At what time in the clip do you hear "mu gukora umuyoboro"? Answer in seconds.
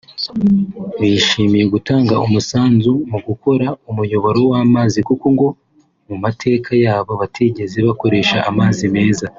3.11-4.39